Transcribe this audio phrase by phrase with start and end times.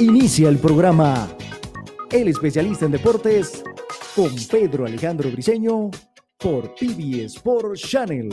[0.00, 1.28] Inicia el programa
[2.10, 3.62] El especialista en deportes
[4.16, 5.90] con Pedro Alejandro Briseño
[6.38, 8.30] por PB Sport Channel.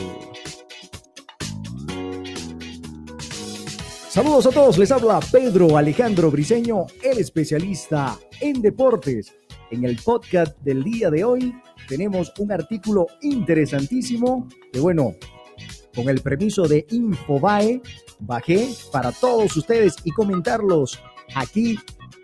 [4.07, 9.35] Saludos a todos, les habla Pedro Alejandro Briseño, el especialista en deportes.
[9.69, 11.53] En el podcast del día de hoy
[11.89, 15.15] tenemos un artículo interesantísimo que bueno,
[15.93, 17.81] con el permiso de Infobae,
[18.19, 20.97] bajé para todos ustedes y comentarlos
[21.35, 21.77] aquí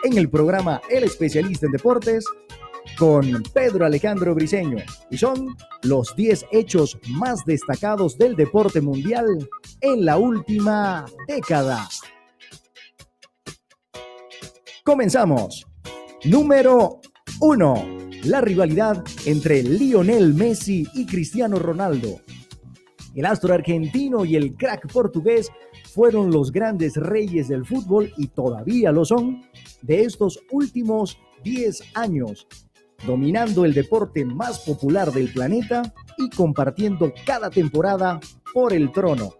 [0.04, 2.26] en el programa El Especialista en Deportes
[2.98, 4.78] con Pedro Alejandro Briseño
[5.10, 9.26] y son los 10 hechos más destacados del deporte mundial
[9.82, 11.88] en la última década.
[14.84, 15.66] Comenzamos.
[16.26, 17.00] Número
[17.40, 17.88] 1.
[18.26, 22.20] La rivalidad entre Lionel Messi y Cristiano Ronaldo.
[23.16, 25.50] El astro argentino y el crack portugués
[25.94, 29.44] fueron los grandes reyes del fútbol y todavía lo son
[29.82, 32.48] de estos últimos 10 años,
[33.06, 38.20] dominando el deporte más popular del planeta y compartiendo cada temporada
[38.54, 39.36] por el trono.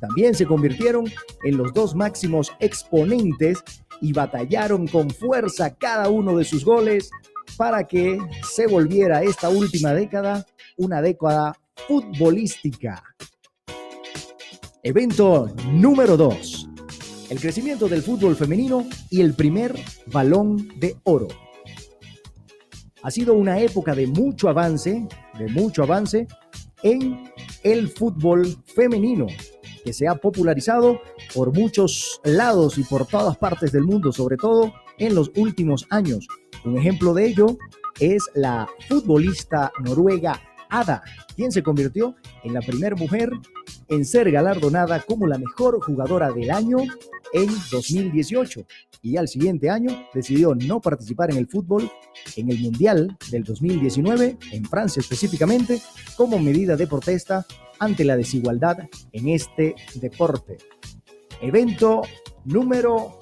[0.00, 1.06] También se convirtieron
[1.42, 3.62] en los dos máximos exponentes
[4.00, 7.10] y batallaron con fuerza cada uno de sus goles
[7.56, 11.54] para que se volviera esta última década una década
[11.88, 13.02] futbolística.
[14.86, 16.68] Evento número 2.
[17.30, 19.74] El crecimiento del fútbol femenino y el primer
[20.12, 21.26] balón de oro.
[23.02, 25.08] Ha sido una época de mucho avance,
[25.40, 26.28] de mucho avance
[26.84, 27.32] en
[27.64, 29.26] el fútbol femenino,
[29.84, 31.00] que se ha popularizado
[31.34, 36.28] por muchos lados y por todas partes del mundo, sobre todo en los últimos años.
[36.64, 37.58] Un ejemplo de ello
[37.98, 41.02] es la futbolista noruega Ada,
[41.34, 43.30] quien se convirtió en la primera mujer
[43.88, 46.78] en ser galardonada como la mejor jugadora del año
[47.32, 48.66] en 2018
[49.02, 51.90] y al siguiente año decidió no participar en el fútbol
[52.36, 55.80] en el Mundial del 2019, en Francia específicamente,
[56.16, 57.46] como medida de protesta
[57.78, 58.78] ante la desigualdad
[59.12, 60.58] en este deporte.
[61.40, 62.02] Evento
[62.44, 63.18] número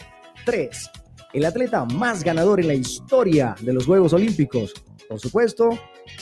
[0.47, 0.91] 3.
[1.33, 4.73] El atleta más ganador en la historia de los Juegos Olímpicos.
[5.09, 5.71] Por supuesto,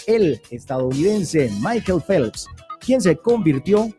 [0.06, 2.46] el estadounidense Michael Phelps,
[2.80, 3.92] quien se convirtió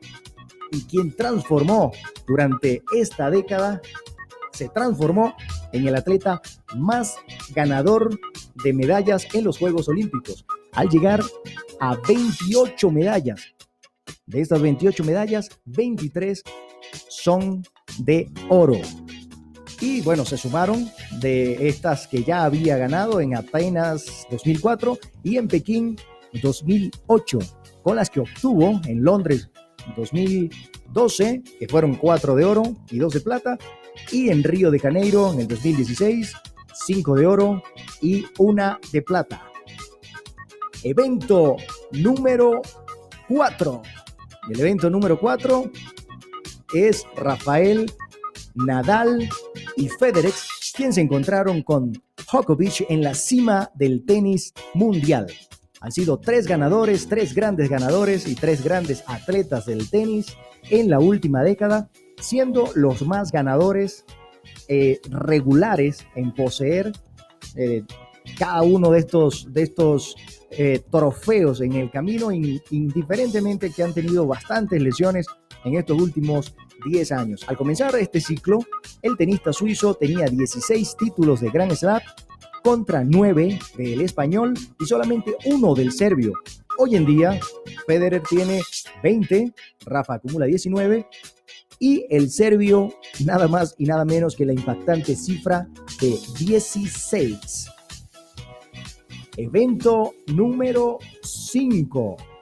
[0.71, 1.91] y quien transformó
[2.27, 3.81] durante esta década,
[4.51, 5.35] se transformó
[5.71, 6.41] en el atleta
[6.75, 7.15] más
[7.55, 8.19] ganador
[8.63, 11.21] de medallas en los Juegos Olímpicos, al llegar
[11.79, 13.41] a 28 medallas.
[14.25, 16.43] De estas 28 medallas, 23
[17.09, 17.63] son
[17.99, 18.79] de oro.
[19.83, 20.89] Y bueno, se sumaron
[21.19, 25.97] de estas que ya había ganado en Atenas 2004 y en Pekín
[26.41, 27.39] 2008,
[27.83, 29.49] con las que obtuvo en Londres
[29.97, 33.57] 2012, que fueron 4 de oro y 2 de plata,
[34.09, 36.33] y en Río de Janeiro en el 2016,
[36.85, 37.61] 5 de oro
[38.01, 39.43] y 1 de plata.
[40.81, 41.57] Evento
[41.91, 42.61] número
[43.27, 43.81] 4.
[44.49, 45.69] El evento número 4
[46.73, 47.91] es Rafael
[48.55, 49.27] Nadal
[49.75, 50.33] y Federer,
[50.75, 55.27] quien se encontraron con Djokovic en la cima del tenis mundial.
[55.81, 60.27] Han sido tres ganadores, tres grandes ganadores y tres grandes atletas del tenis
[60.69, 61.89] en la última década,
[62.21, 64.05] siendo los más ganadores
[64.67, 66.93] eh, regulares en poseer
[67.55, 67.83] eh,
[68.37, 70.15] cada uno de estos, de estos
[70.51, 75.25] eh, trofeos en el camino, indiferentemente que han tenido bastantes lesiones
[75.65, 76.55] en estos últimos
[76.85, 77.45] 10 años.
[77.47, 78.59] Al comenzar este ciclo,
[79.01, 82.01] el tenista suizo tenía 16 títulos de Grand Slam
[82.63, 86.33] contra 9 del español y solamente uno del serbio.
[86.77, 87.39] Hoy en día,
[87.85, 88.61] Federer tiene
[89.03, 89.53] 20,
[89.85, 91.07] Rafa acumula 19
[91.79, 92.93] y el serbio
[93.25, 95.67] nada más y nada menos que la impactante cifra
[95.99, 97.69] de 16.
[99.35, 102.32] Evento número 5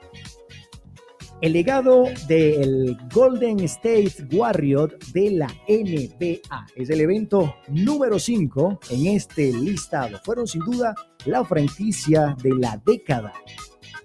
[1.42, 6.66] el legado del Golden State Warrior de la NBA.
[6.76, 10.20] Es el evento número 5 en este listado.
[10.24, 10.94] Fueron sin duda
[11.26, 13.32] la franquicia de la década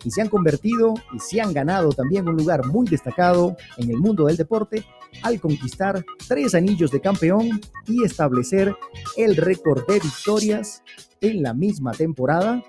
[0.03, 3.97] y se han convertido y se han ganado también un lugar muy destacado en el
[3.97, 4.83] mundo del deporte
[5.21, 8.75] al conquistar tres anillos de campeón y establecer
[9.15, 10.81] el récord de victorias
[11.21, 12.63] en la misma temporada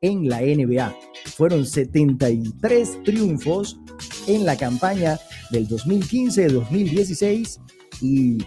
[0.00, 1.13] en la NBA.
[1.36, 3.78] Fueron 73 triunfos
[4.26, 5.18] en la campaña
[5.50, 7.60] del 2015-2016
[8.00, 8.38] y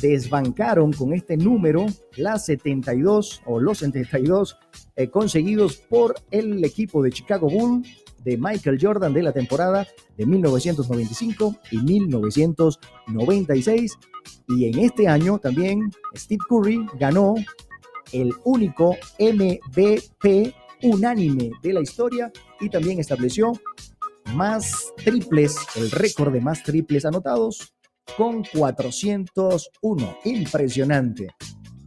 [0.00, 1.86] desbancaron con este número
[2.16, 4.56] las 72 o los 72
[4.96, 9.86] eh, conseguidos por el equipo de Chicago Bulls de Michael Jordan de la temporada
[10.16, 13.98] de 1995 y 1996
[14.48, 17.34] Y en este año también Steve Curry ganó
[18.12, 23.52] el único MVP unánime de la historia y también estableció
[24.34, 27.74] más triples, el récord de más triples anotados
[28.16, 30.18] con 401.
[30.24, 31.28] Impresionante.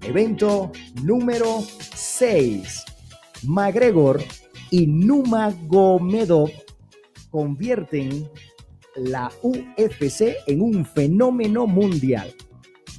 [0.01, 0.71] Evento
[1.03, 1.63] número
[1.95, 2.85] 6.
[3.43, 4.21] McGregor
[4.71, 6.51] y Numagomedov
[7.29, 8.27] convierten
[8.95, 12.33] la UFC en un fenómeno mundial.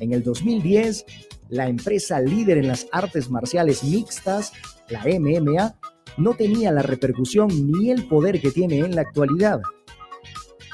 [0.01, 1.05] En el 2010,
[1.49, 4.53] la empresa líder en las artes marciales mixtas,
[4.89, 5.78] la MMA,
[6.19, 9.61] no tenía la repercusión ni el poder que tiene en la actualidad.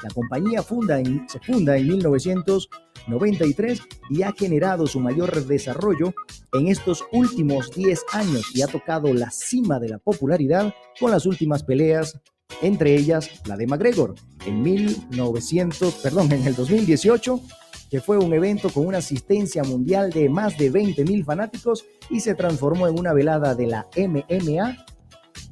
[0.03, 6.13] La compañía funda se funda en 1993 y ha generado su mayor desarrollo
[6.53, 11.25] en estos últimos 10 años y ha tocado la cima de la popularidad con las
[11.25, 12.19] últimas peleas,
[12.61, 14.15] entre ellas la de McGregor
[14.45, 17.41] en 1900, perdón, en el 2018
[17.89, 22.19] que fue un evento con una asistencia mundial de más de 20 mil fanáticos y
[22.19, 24.85] se transformó en una velada de la MMA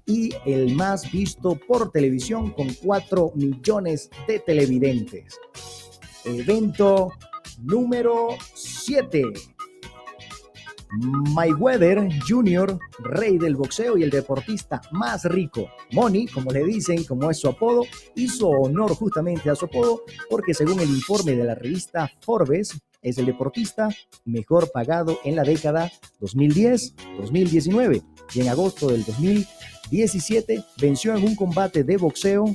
[0.05, 5.39] y el más visto por televisión con 4 millones de televidentes.
[6.25, 7.11] Evento
[7.61, 9.23] número 7.
[11.33, 15.67] Mayweather Jr., rey del boxeo y el deportista más rico.
[15.91, 17.85] Money, como le dicen, como es su apodo,
[18.15, 23.17] hizo honor justamente a su apodo porque según el informe de la revista Forbes, es
[23.17, 23.89] el deportista
[24.23, 25.91] mejor pagado en la década
[26.21, 28.03] 2010-2019
[28.33, 29.03] y en agosto del
[29.93, 32.45] 2017 venció en un combate de boxeo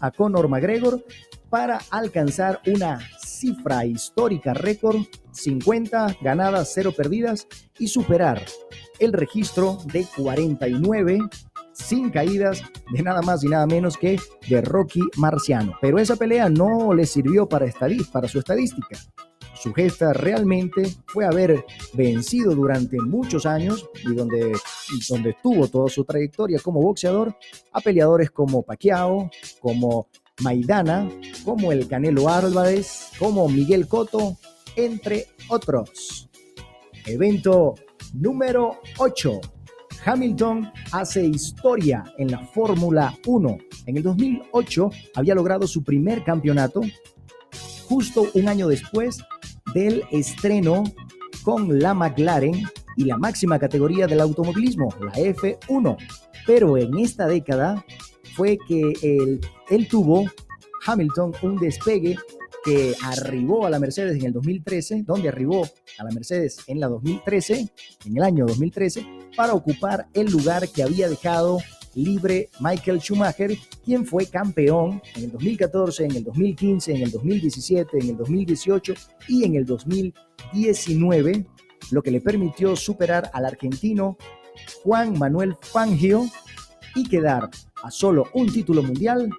[0.00, 1.04] a Conor McGregor
[1.48, 4.98] para alcanzar una cifra histórica récord,
[5.32, 7.46] 50 ganadas, 0 perdidas
[7.78, 8.44] y superar
[8.98, 11.18] el registro de 49
[11.80, 12.62] sin caídas
[12.92, 14.18] de nada más y nada menos que
[14.48, 15.76] de Rocky Marciano.
[15.80, 17.66] Pero esa pelea no le sirvió para,
[18.12, 18.98] para su estadística.
[19.54, 24.52] Su gesta realmente fue haber vencido durante muchos años y donde,
[25.08, 27.36] donde tuvo toda su trayectoria como boxeador
[27.72, 29.30] a peleadores como Pacquiao,
[29.60, 30.08] como
[30.42, 31.10] Maidana,
[31.44, 34.38] como el Canelo Álvarez, como Miguel Cotto,
[34.76, 36.30] entre otros.
[37.04, 37.74] Evento
[38.14, 39.40] número 8.
[40.04, 43.58] Hamilton hace historia en la Fórmula 1.
[43.86, 46.80] En el 2008 había logrado su primer campeonato,
[47.86, 49.18] justo un año después
[49.74, 50.84] del estreno
[51.42, 52.64] con la McLaren
[52.96, 55.96] y la máxima categoría del automovilismo, la F1.
[56.46, 57.84] Pero en esta década
[58.34, 60.24] fue que él, él tuvo,
[60.86, 62.16] Hamilton, un despegue
[62.64, 65.66] que arribó a la Mercedes en el 2013, donde arribó
[65.98, 67.68] a la Mercedes en la 2013,
[68.06, 71.58] en el año 2013, para ocupar el lugar que había dejado
[71.94, 77.98] libre Michael Schumacher, quien fue campeón en el 2014, en el 2015, en el 2017,
[77.98, 78.94] en el 2018
[79.28, 81.46] y en el 2019,
[81.90, 84.16] lo que le permitió superar al argentino
[84.82, 86.26] Juan Manuel Fangio
[86.94, 87.48] y quedar
[87.82, 89.30] a solo un título mundial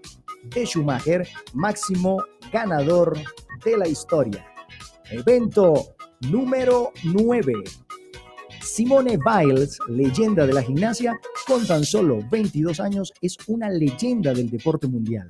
[0.43, 3.17] de Schumacher, máximo ganador
[3.63, 4.45] de la historia.
[5.09, 7.53] Evento número 9.
[8.61, 14.49] Simone Biles, leyenda de la gimnasia, con tan solo 22 años, es una leyenda del
[14.49, 15.27] deporte mundial.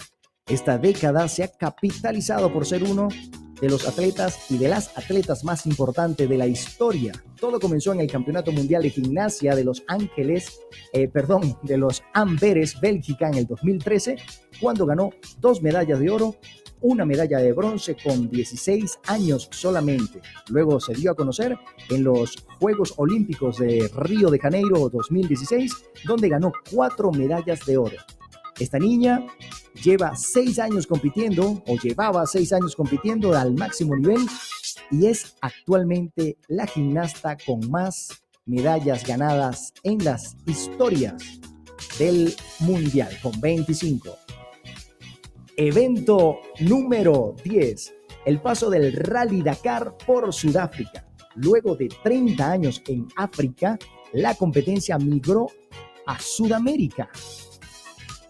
[0.48, 3.08] Esta década se ha capitalizado por ser uno
[3.62, 7.14] de los atletas y de las atletas más importantes de la historia.
[7.40, 10.60] Todo comenzó en el Campeonato Mundial de Gimnasia de Los Ángeles,
[10.92, 14.18] eh, perdón, de los Amberes, Bélgica, en el 2013,
[14.60, 16.36] cuando ganó dos medallas de oro,
[16.82, 20.22] una medalla de bronce con 16 años solamente.
[20.50, 21.58] Luego se dio a conocer
[21.90, 25.72] en los Juegos Olímpicos de Río de Janeiro 2016,
[26.06, 27.98] donde ganó cuatro medallas de oro.
[28.60, 29.26] Esta niña
[29.84, 34.28] lleva seis años compitiendo o llevaba seis años compitiendo al máximo nivel
[34.92, 41.40] y es actualmente la gimnasta con más medallas ganadas en las historias
[41.98, 44.21] del mundial con 25.
[45.64, 47.94] Evento número 10.
[48.26, 51.08] El paso del Rally Dakar por Sudáfrica.
[51.36, 53.78] Luego de 30 años en África,
[54.12, 55.46] la competencia migró
[56.08, 57.12] a Sudamérica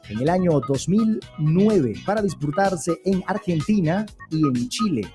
[0.09, 5.09] en el año 2009 para disputarse en Argentina y en Chile.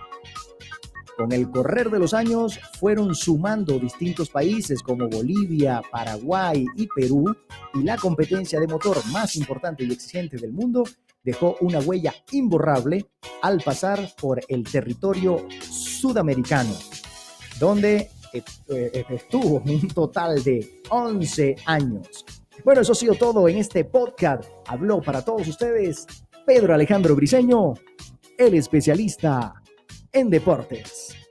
[1.18, 7.36] Con el correr de los años fueron sumando distintos países como Bolivia, Paraguay y Perú
[7.74, 10.84] y la competencia de motor más importante y exigente del mundo
[11.26, 13.04] dejó una huella imborrable
[13.42, 16.72] al pasar por el territorio sudamericano,
[17.58, 22.24] donde eh, eh, estuvo un total de 11 años.
[22.64, 24.44] Bueno, eso ha sido todo en este podcast.
[24.68, 26.06] Habló para todos ustedes
[26.46, 27.74] Pedro Alejandro Briseño,
[28.38, 29.52] el especialista
[30.12, 31.25] en deportes.